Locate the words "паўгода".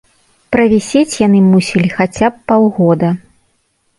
2.53-3.09